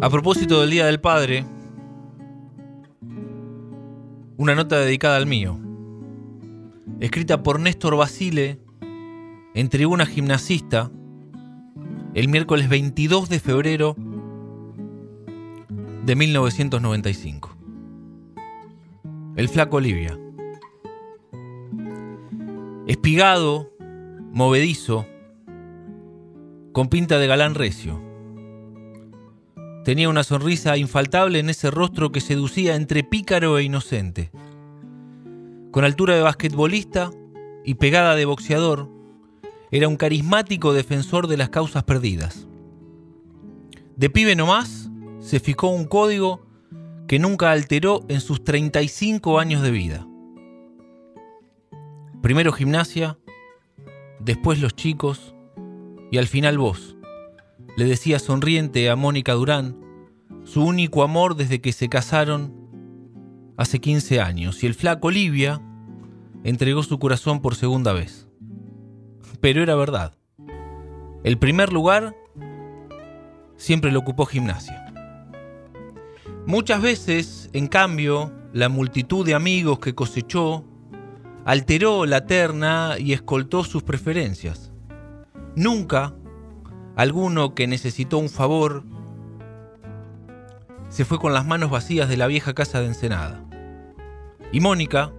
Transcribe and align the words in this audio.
A 0.00 0.10
propósito 0.10 0.60
del 0.60 0.70
Día 0.70 0.84
del 0.84 1.00
Padre, 1.00 1.46
una 4.36 4.54
nota 4.54 4.78
dedicada 4.78 5.16
al 5.16 5.26
mío, 5.26 5.58
escrita 7.00 7.42
por 7.42 7.58
Néstor 7.58 7.96
Basile 7.96 8.60
en 9.54 9.68
Tribuna 9.70 10.04
Gimnasista 10.04 10.90
el 12.14 12.28
miércoles 12.28 12.68
22 12.68 13.28
de 13.28 13.40
febrero 13.40 13.96
de 16.04 16.16
1995. 16.16 17.56
El 19.36 19.48
flaco 19.48 19.78
Olivia. 19.78 20.18
Espigado, 22.86 23.72
movedizo, 24.30 25.06
con 26.72 26.88
pinta 26.88 27.18
de 27.18 27.26
galán 27.26 27.54
recio. 27.54 27.98
Tenía 29.84 30.10
una 30.10 30.22
sonrisa 30.22 30.76
infaltable 30.76 31.38
en 31.38 31.48
ese 31.48 31.70
rostro 31.70 32.12
que 32.12 32.20
seducía 32.20 32.76
entre 32.76 33.02
pícaro 33.02 33.56
e 33.56 33.62
inocente. 33.62 34.30
Con 35.70 35.84
altura 35.84 36.14
de 36.14 36.20
basquetbolista 36.20 37.10
y 37.64 37.76
pegada 37.76 38.16
de 38.16 38.26
boxeador, 38.26 38.90
era 39.70 39.88
un 39.88 39.96
carismático 39.96 40.74
defensor 40.74 41.26
de 41.26 41.38
las 41.38 41.48
causas 41.48 41.84
perdidas. 41.84 42.46
De 43.96 44.10
pibe 44.10 44.36
nomás, 44.36 44.90
se 45.20 45.40
fijó 45.40 45.68
un 45.68 45.86
código 45.86 46.44
que 47.08 47.18
nunca 47.18 47.50
alteró 47.50 48.04
en 48.08 48.20
sus 48.20 48.44
35 48.44 49.38
años 49.38 49.62
de 49.62 49.70
vida. 49.70 50.06
Primero 52.24 52.52
gimnasia, 52.52 53.18
después 54.18 54.58
los 54.58 54.74
chicos 54.74 55.34
y 56.10 56.16
al 56.16 56.26
final 56.26 56.56
vos, 56.56 56.96
le 57.76 57.84
decía 57.84 58.18
sonriente 58.18 58.88
a 58.88 58.96
Mónica 58.96 59.34
Durán, 59.34 59.76
su 60.42 60.64
único 60.64 61.02
amor 61.02 61.36
desde 61.36 61.60
que 61.60 61.72
se 61.72 61.88
casaron 61.88 62.54
hace 63.58 63.78
15 63.78 64.20
años, 64.20 64.64
y 64.64 64.66
el 64.66 64.74
flaco 64.74 65.08
Olivia 65.08 65.60
entregó 66.44 66.82
su 66.82 66.98
corazón 66.98 67.42
por 67.42 67.56
segunda 67.56 67.92
vez 67.92 68.26
pero 69.44 69.62
era 69.62 69.74
verdad. 69.74 70.14
El 71.22 71.36
primer 71.36 71.70
lugar 71.70 72.16
siempre 73.58 73.92
lo 73.92 73.98
ocupó 73.98 74.24
gimnasia. 74.24 74.82
Muchas 76.46 76.80
veces, 76.80 77.50
en 77.52 77.66
cambio, 77.66 78.32
la 78.54 78.70
multitud 78.70 79.26
de 79.26 79.34
amigos 79.34 79.80
que 79.80 79.94
cosechó 79.94 80.64
alteró 81.44 82.06
la 82.06 82.26
terna 82.26 82.96
y 82.98 83.12
escoltó 83.12 83.64
sus 83.64 83.82
preferencias. 83.82 84.72
Nunca 85.56 86.14
alguno 86.96 87.54
que 87.54 87.66
necesitó 87.66 88.18
un 88.18 88.28
favor 88.28 88.84
se 90.88 91.04
fue 91.04 91.18
con 91.18 91.32
las 91.32 91.44
manos 91.44 91.70
vacías 91.70 92.08
de 92.08 92.16
la 92.16 92.26
vieja 92.26 92.54
casa 92.54 92.80
de 92.80 92.86
Ensenada. 92.86 93.44
Y 94.52 94.60
Mónica, 94.60 95.12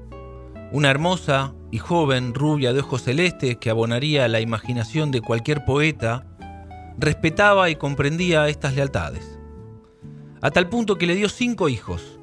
una 0.71 0.89
hermosa 0.89 1.53
y 1.69 1.79
joven, 1.79 2.33
rubia 2.33 2.71
de 2.71 2.79
ojos 2.79 3.03
celestes 3.03 3.57
que 3.57 3.69
abonaría 3.69 4.27
la 4.29 4.39
imaginación 4.39 5.11
de 5.11 5.21
cualquier 5.21 5.65
poeta, 5.65 6.25
respetaba 6.97 7.69
y 7.69 7.75
comprendía 7.75 8.47
estas 8.47 8.75
lealtades, 8.75 9.37
a 10.41 10.51
tal 10.51 10.69
punto 10.69 10.97
que 10.97 11.07
le 11.07 11.15
dio 11.15 11.27
cinco 11.27 11.67
hijos. 11.67 12.19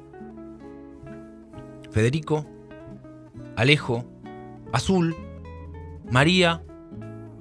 Federico, 1.91 2.47
Alejo, 3.55 4.05
Azul, 4.71 5.15
María 6.09 6.63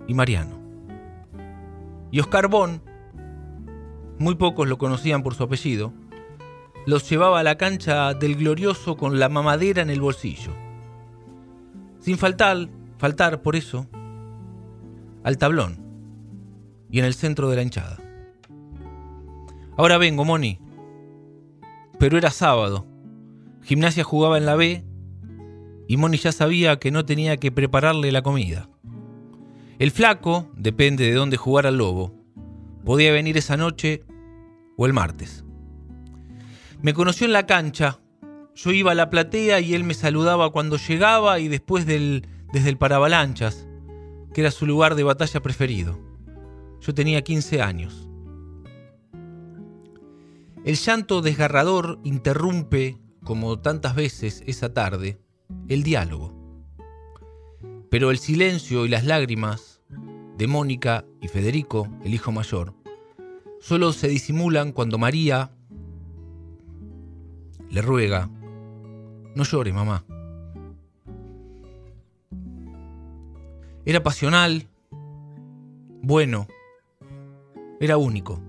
y 0.07 0.15
Mariano. 0.15 0.61
Y 2.11 2.21
Oscar 2.21 2.49
Bon, 2.49 2.83
muy 4.19 4.35
pocos 4.35 4.69
lo 4.69 4.79
conocían 4.79 5.23
por 5.23 5.35
su 5.35 5.45
apellido, 5.45 5.93
los 6.87 7.09
llevaba 7.09 7.41
a 7.41 7.43
la 7.43 7.57
cancha 7.57 8.15
del 8.15 8.37
glorioso 8.37 8.97
con 8.97 9.19
la 9.19 9.29
mamadera 9.29 9.83
en 9.83 9.91
el 9.91 10.01
bolsillo 10.01 10.53
sin 12.03 12.19
faltar, 12.19 12.69
faltar 12.99 13.43
por 13.43 13.55
eso, 13.55 13.87
al 15.23 15.39
tablón 15.39 15.79
y 16.91 16.99
en 16.99 17.05
el 17.05 17.15
centro 17.15 17.49
de 17.49 17.57
la 17.57 17.63
hinchada. 17.63 17.97
Ahora 19.77 19.99
vengo, 19.99 20.25
Moni. 20.25 20.59
Pero 21.99 22.19
era 22.19 22.31
sábado. 22.31 22.87
Gimnasia 23.63 24.03
jugaba 24.03 24.37
en 24.37 24.47
la 24.47 24.57
B 24.57 24.85
y 25.89 25.97
Moni 25.97 26.17
ya 26.17 26.33
sabía 26.33 26.79
que 26.79 26.91
no 26.91 27.05
tenía 27.05 27.37
que 27.37 27.53
prepararle 27.53 28.13
la 28.13 28.23
comida. 28.23 28.69
El 29.79 29.91
flaco, 29.91 30.51
depende 30.57 31.05
de 31.05 31.15
dónde 31.15 31.37
jugara 31.37 31.71
el 31.71 31.79
lobo, 31.79 32.15
podía 32.85 33.13
venir 33.13 33.37
esa 33.37 33.57
noche 33.57 34.05
o 34.77 34.87
el 34.87 34.93
martes. 34.93 35.45
Me 36.81 36.95
conoció 36.95 37.27
en 37.27 37.33
la 37.33 37.47
cancha 37.47 38.03
yo 38.55 38.71
iba 38.71 38.93
a 38.93 38.95
la 38.95 39.11
platea 39.11 39.61
y 39.61 39.75
él 39.75 39.85
me 39.85 39.95
saludaba 39.95 40.51
cuando 40.51 40.77
llegaba 40.77 41.39
y 41.39 41.49
después 41.49 41.87
del, 41.87 42.27
desde 42.53 42.69
el 42.69 42.77
paravalanchas, 42.77 43.67
que 44.35 44.43
era 44.43 44.51
su 44.51 44.67
lugar 44.67 44.95
de 44.95 45.05
batalla 45.05 45.41
preferido. 45.41 45.99
Yo 46.81 46.95
tenía 46.95 47.23
15 47.23 47.63
años. 47.63 48.09
El 50.65 50.77
llanto 50.77 51.23
desgarrador 51.23 51.99
interrumpe, 52.05 52.99
como 53.25 53.59
tantas 53.61 53.95
veces 53.95 54.43
esa 54.47 54.75
tarde, 54.75 55.19
el 55.69 55.83
diálogo. 55.83 56.33
Pero 57.91 58.11
el 58.11 58.19
silencio 58.19 58.85
y 58.87 58.89
las 58.89 59.05
lágrimas 59.05 59.81
de 60.39 60.47
Mónica 60.47 61.05
y 61.21 61.29
Federico, 61.29 61.89
el 62.05 62.15
hijo 62.15 62.33
mayor, 62.33 62.75
solo 63.61 63.93
se 63.93 64.09
disimulan 64.09 64.73
cuando 64.73 64.99
María 64.99 65.53
le 67.71 67.83
ruega 67.83 68.31
no 69.35 69.45
llores, 69.45 69.73
mamá. 69.73 70.05
Era 73.85 74.03
pasional, 74.03 74.69
bueno, 76.03 76.47
era 77.81 77.97
único. 77.97 78.41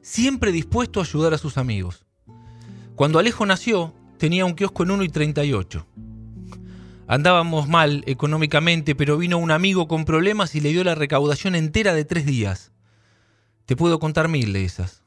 Siempre 0.00 0.52
dispuesto 0.52 1.00
a 1.00 1.02
ayudar 1.02 1.34
a 1.34 1.38
sus 1.38 1.58
amigos. 1.58 2.06
Cuando 2.94 3.18
Alejo 3.18 3.44
nació, 3.44 3.92
tenía 4.20 4.44
un 4.44 4.52
kiosco 4.52 4.82
en 4.82 4.90
1 4.90 5.04
y 5.04 5.08
38. 5.08 5.86
Andábamos 7.08 7.68
mal 7.68 8.04
económicamente, 8.06 8.94
pero 8.94 9.16
vino 9.16 9.38
un 9.38 9.50
amigo 9.50 9.88
con 9.88 10.04
problemas 10.04 10.54
y 10.54 10.60
le 10.60 10.68
dio 10.68 10.84
la 10.84 10.94
recaudación 10.94 11.54
entera 11.54 11.94
de 11.94 12.04
tres 12.04 12.26
días. 12.26 12.70
Te 13.64 13.76
puedo 13.76 13.98
contar 13.98 14.28
mil 14.28 14.52
de 14.52 14.64
esas. 14.66 15.02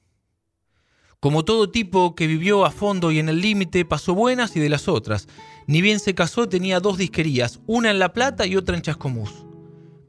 Como 1.19 1.45
todo 1.45 1.69
tipo 1.69 2.15
que 2.15 2.25
vivió 2.25 2.65
a 2.65 2.71
fondo 2.71 3.11
y 3.11 3.19
en 3.19 3.29
el 3.29 3.39
límite, 3.39 3.85
pasó 3.85 4.15
buenas 4.15 4.55
y 4.55 4.59
de 4.59 4.69
las 4.69 4.89
otras. 4.89 5.27
Ni 5.67 5.81
bien 5.81 5.99
se 5.99 6.15
casó, 6.15 6.49
tenía 6.49 6.79
dos 6.79 6.97
disquerías, 6.97 7.61
una 7.67 7.91
en 7.91 7.99
La 7.99 8.13
Plata 8.13 8.47
y 8.47 8.55
otra 8.55 8.75
en 8.75 8.81
Chascomús. 8.81 9.45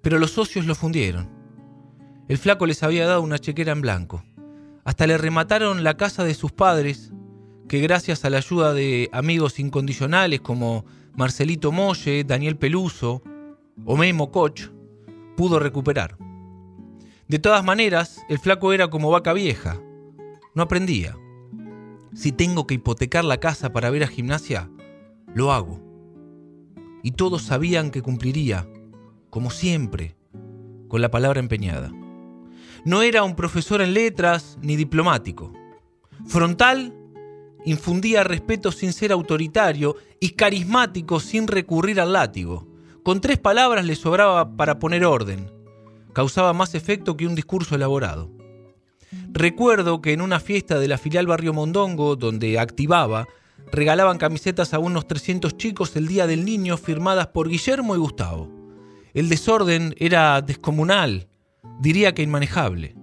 Pero 0.00 0.19
los 0.19 0.31
socios 0.31 0.65
lo 0.65 0.75
fundieron. 0.75 1.28
El 2.26 2.38
flaco 2.38 2.65
les 2.65 2.82
había 2.82 3.06
dado 3.06 3.21
una 3.21 3.38
chequera 3.38 3.72
en 3.72 3.82
blanco. 3.82 4.25
Hasta 4.82 5.06
le 5.06 5.19
remataron 5.19 5.84
la 5.84 5.98
casa 5.98 6.25
de 6.25 6.34
sus 6.34 6.53
padres, 6.53 7.13
que 7.74 7.80
gracias 7.80 8.24
a 8.24 8.30
la 8.30 8.36
ayuda 8.36 8.72
de 8.72 9.10
amigos 9.12 9.58
incondicionales 9.58 10.40
como 10.40 10.84
Marcelito 11.16 11.72
Molle, 11.72 12.22
Daniel 12.22 12.56
Peluso 12.56 13.20
o 13.84 13.96
Memo 13.96 14.30
Koch, 14.30 14.70
pudo 15.36 15.58
recuperar. 15.58 16.16
De 17.26 17.40
todas 17.40 17.64
maneras, 17.64 18.22
el 18.28 18.38
flaco 18.38 18.72
era 18.72 18.90
como 18.90 19.10
vaca 19.10 19.32
vieja, 19.32 19.80
no 20.54 20.62
aprendía. 20.62 21.16
Si 22.14 22.30
tengo 22.30 22.64
que 22.68 22.74
hipotecar 22.74 23.24
la 23.24 23.38
casa 23.38 23.72
para 23.72 23.91
ver 23.91 24.04
a 24.04 24.06
gimnasia, 24.06 24.70
lo 25.34 25.52
hago. 25.52 25.80
Y 27.02 27.10
todos 27.10 27.42
sabían 27.42 27.91
que 27.91 28.03
cumpliría, 28.03 28.68
como 29.30 29.50
siempre, 29.50 30.15
con 30.86 31.00
la 31.00 31.10
palabra 31.10 31.41
empeñada. 31.41 31.91
No 32.84 33.03
era 33.03 33.24
un 33.24 33.34
profesor 33.34 33.82
en 33.82 33.94
letras 33.94 34.59
ni 34.62 34.77
diplomático. 34.77 35.53
Frontal, 36.24 36.94
infundía 37.65 38.25
respeto 38.25 38.72
sin 38.72 38.93
ser 38.93 39.13
autoritario 39.13 39.97
y 40.21 40.31
carismático 40.31 41.21
sin 41.21 41.47
recurrir 41.47 42.01
al 42.01 42.13
látigo. 42.13 42.69
Con 43.03 43.21
tres 43.21 43.39
palabras 43.39 43.84
le 43.84 43.97
sobraba 43.97 44.57
para 44.57 44.78
poner 44.78 45.05
orden. 45.05 45.51
Causaba 46.13 46.53
más 46.53 46.75
efecto 46.75 47.16
que 47.16 47.27
un 47.27 47.34
discurso 47.34 47.75
elaborado. 47.75 48.31
Recuerdo 49.33 50.01
que 50.01 50.13
en 50.13 50.21
una 50.21 50.41
fiesta 50.41 50.78
de 50.78 50.89
la 50.89 50.99
filial 50.99 51.27
Barrio 51.27 51.53
Mondongo, 51.53 52.16
donde 52.16 52.59
activaba, 52.59 53.27
regalaban 53.71 54.19
camisetas 54.19 54.75
a 54.75 54.78
unos 54.78 55.07
300 55.07 55.57
chicos 55.57 55.97
el 55.97 56.07
Día 56.07 56.27
del 56.27 56.45
Niño 56.45 56.77
firmadas 56.77 57.28
por 57.28 57.49
Guillermo 57.49 57.95
y 57.95 57.99
Gustavo. 57.99 58.49
El 59.13 59.28
desorden 59.28 59.95
era 59.99 60.41
descomunal, 60.41 61.28
diría 61.81 62.15
que 62.15 62.22
inmanejable. 62.22 62.97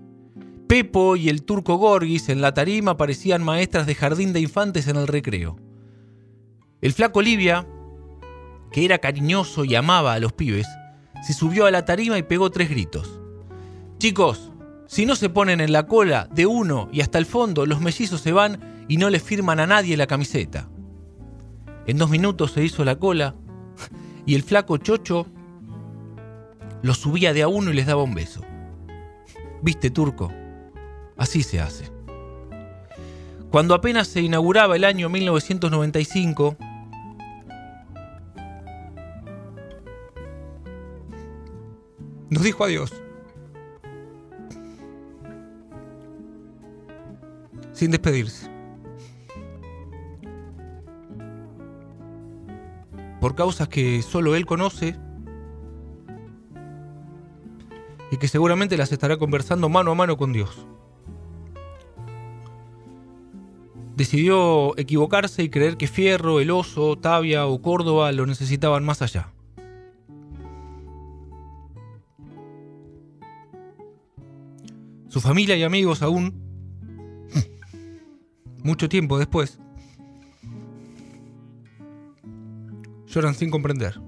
Pepo 0.71 1.17
y 1.17 1.27
el 1.27 1.43
turco 1.43 1.75
Gorgis 1.75 2.29
en 2.29 2.39
la 2.39 2.53
tarima 2.53 2.95
parecían 2.95 3.43
maestras 3.43 3.85
de 3.85 3.93
jardín 3.93 4.31
de 4.31 4.39
infantes 4.39 4.87
en 4.87 4.95
el 4.95 5.05
recreo. 5.05 5.57
El 6.79 6.93
flaco 6.93 7.19
Olivia 7.19 7.67
que 8.71 8.85
era 8.85 8.99
cariñoso 8.99 9.65
y 9.65 9.75
amaba 9.75 10.13
a 10.13 10.19
los 10.19 10.31
pibes, 10.31 10.65
se 11.23 11.33
subió 11.33 11.65
a 11.65 11.71
la 11.71 11.83
tarima 11.83 12.17
y 12.17 12.23
pegó 12.23 12.51
tres 12.51 12.69
gritos. 12.69 13.19
Chicos, 13.97 14.53
si 14.87 15.05
no 15.05 15.17
se 15.17 15.27
ponen 15.27 15.59
en 15.59 15.73
la 15.73 15.87
cola 15.87 16.29
de 16.31 16.45
uno 16.45 16.87
y 16.93 17.01
hasta 17.01 17.17
el 17.17 17.25
fondo, 17.25 17.65
los 17.65 17.81
mellizos 17.81 18.21
se 18.21 18.31
van 18.31 18.85
y 18.87 18.95
no 18.95 19.09
le 19.09 19.19
firman 19.19 19.59
a 19.59 19.67
nadie 19.67 19.97
la 19.97 20.07
camiseta. 20.07 20.69
En 21.85 21.97
dos 21.97 22.09
minutos 22.09 22.53
se 22.53 22.63
hizo 22.63 22.85
la 22.85 22.95
cola 22.95 23.35
y 24.25 24.35
el 24.35 24.43
flaco 24.43 24.77
chocho 24.77 25.27
los 26.81 26.97
subía 26.97 27.33
de 27.33 27.41
a 27.41 27.49
uno 27.49 27.71
y 27.71 27.73
les 27.73 27.87
daba 27.87 28.03
un 28.03 28.13
beso. 28.13 28.39
Viste, 29.61 29.89
turco, 29.89 30.31
así 31.21 31.43
se 31.43 31.59
hace. 31.59 31.85
Cuando 33.51 33.75
apenas 33.75 34.07
se 34.07 34.21
inauguraba 34.21 34.75
el 34.75 34.83
año 34.83 35.07
1995, 35.07 36.57
nos 42.31 42.43
dijo 42.43 42.63
adiós. 42.63 42.91
Sin 47.73 47.91
despedirse. 47.91 48.49
Por 53.19 53.35
causas 53.35 53.67
que 53.67 54.01
solo 54.01 54.35
él 54.35 54.47
conoce 54.47 54.95
y 58.09 58.17
que 58.17 58.27
seguramente 58.27 58.75
las 58.75 58.91
estará 58.91 59.17
conversando 59.17 59.69
mano 59.69 59.91
a 59.91 59.95
mano 59.95 60.17
con 60.17 60.33
Dios. 60.33 60.65
Decidió 64.01 64.75
equivocarse 64.79 65.43
y 65.43 65.49
creer 65.49 65.77
que 65.77 65.85
Fierro, 65.85 66.39
El 66.39 66.49
Oso, 66.49 66.97
Tavia 66.97 67.45
o 67.45 67.61
Córdoba 67.61 68.11
lo 68.11 68.25
necesitaban 68.25 68.83
más 68.83 69.03
allá. 69.03 69.31
Su 75.07 75.21
familia 75.21 75.55
y 75.55 75.61
amigos 75.61 76.01
aún, 76.01 76.33
mucho 78.63 78.89
tiempo 78.89 79.19
después, 79.19 79.59
lloran 83.05 83.35
sin 83.35 83.51
comprender. 83.51 84.01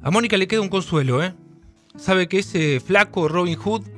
A 0.00 0.12
Mónica 0.12 0.36
le 0.36 0.46
queda 0.46 0.60
un 0.60 0.68
consuelo, 0.68 1.24
¿eh? 1.24 1.34
Sabe 1.96 2.28
que 2.28 2.38
ese 2.38 2.78
flaco 2.78 3.26
Robin 3.26 3.56
Hood 3.56 3.93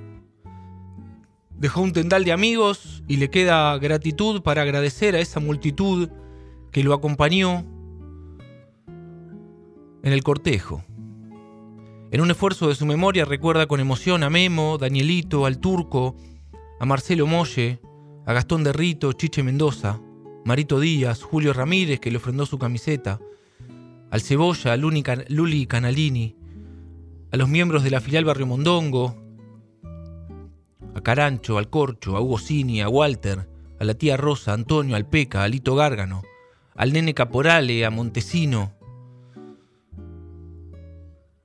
dejó 1.59 1.81
un 1.81 1.93
tendal 1.93 2.25
de 2.25 2.33
amigos 2.33 3.03
y 3.09 3.17
le 3.17 3.31
queda 3.31 3.77
gratitud 3.79 4.43
para 4.43 4.63
agradecer 4.63 5.15
a 5.15 5.21
esa 5.21 5.41
multitud 5.41 6.09
que 6.71 6.83
lo 6.83 6.93
acompañó 6.93 7.65
en 10.03 10.13
el 10.13 10.23
cortejo. 10.23 10.85
En 12.11 12.21
un 12.21 12.31
esfuerzo 12.31 12.69
de 12.69 12.75
su 12.75 12.87
memoria 12.87 13.25
recuerda 13.25 13.67
con 13.67 13.81
emoción 13.81 14.23
a 14.23 14.31
Memo, 14.31 14.79
Danielito, 14.79 15.47
al 15.47 15.59
Turco, 15.59 16.17
a 16.79 16.87
Marcelo 16.87 17.27
Molle, 17.27 17.81
a 18.27 18.33
Gastón 18.33 18.63
de 18.63 18.73
Rito, 18.73 19.13
Chiche 19.13 19.43
Mendoza, 19.43 20.01
Marito 20.45 20.79
Díaz, 20.79 21.23
Julio 21.23 21.53
Ramírez 21.53 21.99
que 21.99 22.11
le 22.11 22.19
ofrendó 22.19 22.47
su 22.47 22.59
camiseta, 22.59 23.19
al 24.11 24.21
Cebolla, 24.21 24.75
a 24.75 24.77
Luli 24.77 25.67
Canalini, 25.67 26.37
a 27.33 27.37
los 27.37 27.49
miembros 27.49 27.83
de 27.83 27.91
la 27.91 28.01
filial 28.01 28.25
Barrio 28.25 28.47
Mondongo, 28.47 29.26
a 30.97 31.03
Carancho, 31.03 31.59
al 31.59 31.69
Corcho, 31.69 32.17
a 32.17 32.23
Hugo 32.23 32.39
Cini, 32.39 32.81
a 32.81 32.89
Walter, 32.89 33.47
a 33.79 33.85
la 33.85 33.93
tía 33.93 34.17
Rosa, 34.17 34.53
a 34.53 34.55
Antonio, 34.55 34.97
al 34.97 35.07
Peca, 35.07 35.43
a 35.43 35.49
Lito 35.49 35.75
Gárgano, 35.75 36.23
al 36.75 36.95
nene 36.95 37.13
Caporale, 37.13 37.85
a 37.85 37.91
Montesino, 37.91 38.73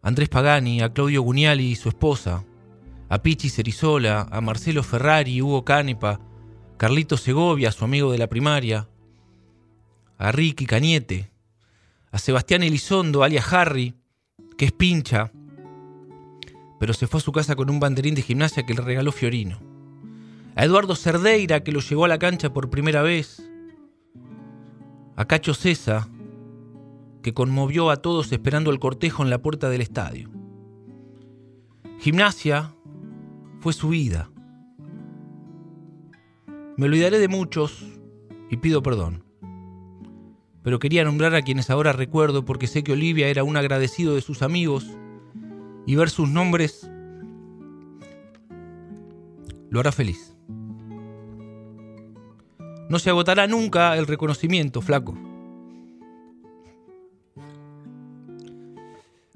a 0.01 0.07
Andrés 0.07 0.29
Pagani, 0.29 0.79
a 0.81 0.93
Claudio 0.93 1.21
Guniali 1.21 1.69
y 1.69 1.75
su 1.75 1.89
esposa, 1.89 2.45
a 3.09 3.21
Pichi 3.21 3.49
Cerizola, 3.49 4.25
a 4.31 4.39
Marcelo 4.39 4.83
Ferrari, 4.83 5.41
Hugo 5.41 5.65
Canepa, 5.65 6.21
Carlito 6.77 7.17
Segovia, 7.17 7.73
su 7.73 7.83
amigo 7.83 8.09
de 8.13 8.19
la 8.19 8.27
primaria, 8.27 8.87
a 10.17 10.31
Ricky 10.31 10.65
Cañete, 10.65 11.29
a 12.09 12.19
Sebastián 12.19 12.63
Elizondo, 12.63 13.21
alias 13.21 13.51
Harry, 13.51 13.95
que 14.57 14.63
es 14.63 14.71
pincha, 14.71 15.33
pero 16.81 16.95
se 16.95 17.05
fue 17.05 17.19
a 17.19 17.21
su 17.21 17.31
casa 17.31 17.55
con 17.55 17.69
un 17.69 17.79
banderín 17.79 18.15
de 18.15 18.23
gimnasia 18.23 18.65
que 18.65 18.73
le 18.73 18.81
regaló 18.81 19.11
Fiorino. 19.11 19.59
A 20.55 20.65
Eduardo 20.65 20.95
Cerdeira, 20.95 21.63
que 21.63 21.71
lo 21.71 21.79
llevó 21.79 22.05
a 22.05 22.07
la 22.07 22.17
cancha 22.17 22.53
por 22.53 22.71
primera 22.71 23.03
vez. 23.03 23.47
A 25.15 25.25
Cacho 25.25 25.53
Cesa, 25.53 26.09
que 27.21 27.35
conmovió 27.35 27.91
a 27.91 27.97
todos 27.97 28.31
esperando 28.31 28.71
el 28.71 28.79
cortejo 28.79 29.21
en 29.21 29.29
la 29.29 29.43
puerta 29.43 29.69
del 29.69 29.81
estadio. 29.81 30.31
Gimnasia 31.99 32.73
fue 33.59 33.73
su 33.73 33.89
vida. 33.89 34.31
Me 36.77 36.87
olvidaré 36.87 37.19
de 37.19 37.27
muchos 37.27 37.85
y 38.49 38.57
pido 38.57 38.81
perdón 38.81 39.23
pero 40.63 40.77
quería 40.77 41.03
nombrar 41.03 41.33
a 41.33 41.41
quienes 41.41 41.71
ahora 41.71 41.91
recuerdo 41.91 42.45
porque 42.45 42.67
sé 42.67 42.83
que 42.83 42.91
Olivia 42.91 43.27
era 43.29 43.43
un 43.43 43.57
agradecido 43.57 44.13
de 44.13 44.21
sus 44.21 44.43
amigos 44.43 44.95
y 45.91 45.95
ver 45.97 46.09
sus 46.09 46.29
nombres 46.29 46.89
lo 49.69 49.81
hará 49.81 49.91
feliz. 49.91 50.37
No 52.87 52.97
se 52.97 53.09
agotará 53.09 53.45
nunca 53.45 53.97
el 53.97 54.07
reconocimiento, 54.07 54.81
flaco. 54.81 55.17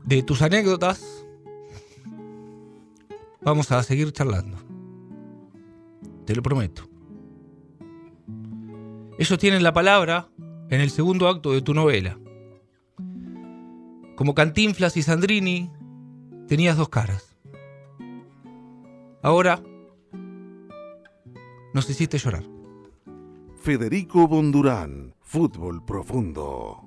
De 0.06 0.24
tus 0.24 0.42
anécdotas 0.42 1.25
vamos 3.42 3.69
a 3.74 3.84
seguir 3.84 4.13
charlando. 4.13 4.58
Te 6.24 6.38
lo 6.38 6.42
prometo. 6.42 6.88
Ellos 9.18 9.38
tienen 9.40 9.62
la 9.62 9.74
palabra 9.74 10.30
en 10.69 10.80
el 10.80 10.90
segundo 10.90 11.28
acto 11.28 11.51
de 11.51 11.62
tu 11.62 11.74
novela. 11.74 12.18
Como 14.16 14.34
Cantinflas 14.34 14.96
y 14.96 15.01
Sandrini, 15.01 15.69
tenías 16.48 16.78
dos 16.78 16.90
caras. 16.90 17.36
Ahora 19.22 19.62
nos 21.74 21.90
hiciste 21.90 22.18
llorar. 22.18 22.44
Federico 23.62 24.28
Bondurán, 24.28 25.16
Fútbol 25.22 25.84
Profundo. 25.84 26.82